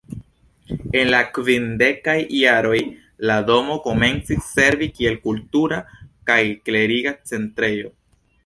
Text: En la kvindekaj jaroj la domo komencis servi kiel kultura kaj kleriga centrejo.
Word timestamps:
En 0.99 1.09
la 1.15 1.19
kvindekaj 1.37 2.15
jaroj 2.37 2.79
la 3.31 3.37
domo 3.51 3.77
komencis 3.85 4.49
servi 4.57 4.91
kiel 4.97 5.21
kultura 5.29 5.81
kaj 6.33 6.43
kleriga 6.71 7.15
centrejo. 7.33 7.95